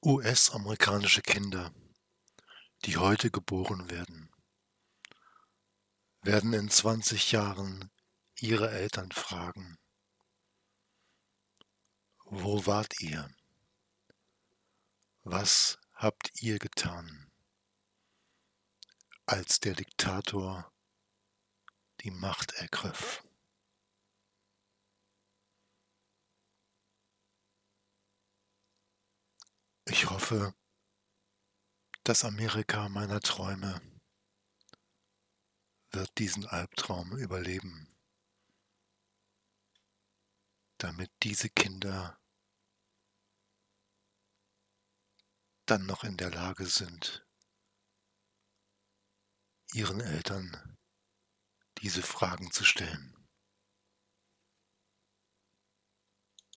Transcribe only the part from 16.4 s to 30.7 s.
ihr getan, als der Diktator die Macht ergriff? Ich hoffe,